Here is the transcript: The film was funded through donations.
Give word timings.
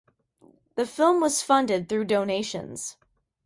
The 0.77 0.87
film 0.87 1.21
was 1.21 1.43
funded 1.43 1.87
through 1.87 2.05
donations. 2.05 2.97